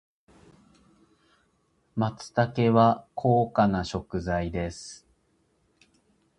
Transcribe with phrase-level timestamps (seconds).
[1.95, 5.07] 松茸は高価な食材です。